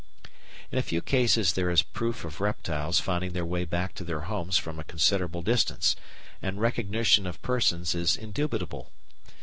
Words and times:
In 0.71 0.79
a 0.79 0.81
few 0.81 0.99
cases 0.99 1.53
there 1.53 1.69
is 1.69 1.83
proof 1.83 2.25
of 2.25 2.41
reptiles 2.41 2.99
finding 2.99 3.33
their 3.33 3.45
way 3.45 3.65
back 3.65 3.93
to 3.93 4.03
their 4.03 4.21
homes 4.21 4.57
from 4.57 4.79
a 4.79 4.83
considerable 4.83 5.43
distance, 5.43 5.95
and 6.41 6.59
recognition 6.59 7.27
of 7.27 7.39
persons 7.43 7.93
is 7.93 8.17
indubitable. 8.17 8.91